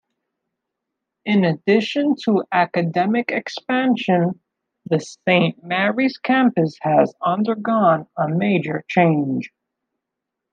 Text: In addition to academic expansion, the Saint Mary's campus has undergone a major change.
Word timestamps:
In 1.25 1.43
addition 1.45 2.15
to 2.23 2.43
academic 2.51 3.29
expansion, 3.31 4.39
the 4.87 4.99
Saint 4.99 5.63
Mary's 5.63 6.17
campus 6.17 6.75
has 6.81 7.13
undergone 7.21 8.07
a 8.17 8.27
major 8.27 8.83
change. 8.89 9.51